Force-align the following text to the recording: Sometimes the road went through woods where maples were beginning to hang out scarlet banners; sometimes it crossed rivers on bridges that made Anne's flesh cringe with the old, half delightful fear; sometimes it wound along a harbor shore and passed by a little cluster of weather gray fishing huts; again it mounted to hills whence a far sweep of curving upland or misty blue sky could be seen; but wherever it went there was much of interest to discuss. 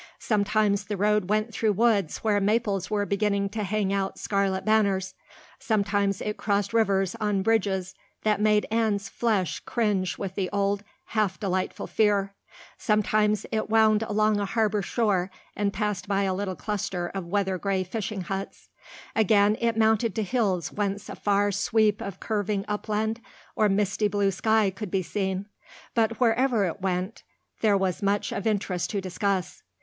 Sometimes 0.17 0.85
the 0.85 0.97
road 0.97 1.29
went 1.29 1.53
through 1.53 1.73
woods 1.73 2.17
where 2.23 2.39
maples 2.41 2.89
were 2.89 3.05
beginning 3.05 3.49
to 3.49 3.61
hang 3.63 3.93
out 3.93 4.17
scarlet 4.17 4.65
banners; 4.65 5.13
sometimes 5.59 6.21
it 6.21 6.37
crossed 6.37 6.73
rivers 6.73 7.13
on 7.21 7.43
bridges 7.43 7.93
that 8.23 8.41
made 8.41 8.65
Anne's 8.71 9.09
flesh 9.09 9.59
cringe 9.59 10.17
with 10.17 10.33
the 10.33 10.49
old, 10.51 10.83
half 11.13 11.39
delightful 11.39 11.85
fear; 11.85 12.33
sometimes 12.79 13.45
it 13.51 13.69
wound 13.69 14.01
along 14.01 14.39
a 14.39 14.45
harbor 14.45 14.81
shore 14.81 15.29
and 15.55 15.71
passed 15.71 16.07
by 16.07 16.23
a 16.23 16.33
little 16.33 16.55
cluster 16.55 17.09
of 17.13 17.27
weather 17.27 17.59
gray 17.59 17.83
fishing 17.83 18.21
huts; 18.21 18.69
again 19.15 19.55
it 19.61 19.77
mounted 19.77 20.15
to 20.15 20.23
hills 20.23 20.71
whence 20.71 21.09
a 21.09 21.15
far 21.15 21.51
sweep 21.51 22.01
of 22.01 22.19
curving 22.19 22.65
upland 22.67 23.21
or 23.55 23.69
misty 23.69 24.07
blue 24.07 24.31
sky 24.31 24.71
could 24.71 24.89
be 24.89 25.03
seen; 25.03 25.45
but 25.93 26.19
wherever 26.19 26.65
it 26.65 26.81
went 26.81 27.21
there 27.59 27.77
was 27.77 28.01
much 28.01 28.31
of 28.31 28.47
interest 28.47 28.89
to 28.89 28.99
discuss. 28.99 29.61